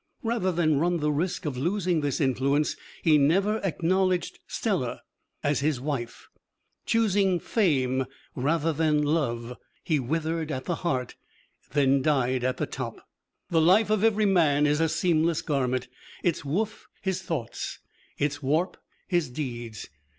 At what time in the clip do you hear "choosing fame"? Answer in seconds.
6.87-8.07